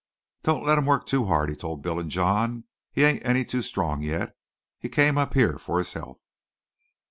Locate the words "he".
1.51-1.55, 2.91-3.03, 4.79-4.89